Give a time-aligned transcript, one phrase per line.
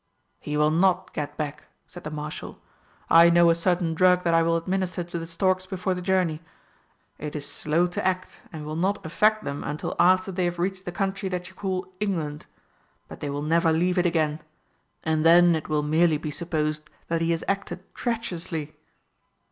[0.39, 2.57] "He will not get back," said the Marshal.
[3.07, 6.41] "I know a certain drug that I will administer to the storks before the journey.
[7.19, 10.85] It is slow to act, and will not affect them until after they have reached
[10.85, 12.47] the country that you call England.
[13.09, 14.41] But they will never leave it again.
[15.03, 18.75] And then it will merely be supposed that he has acted treacherously."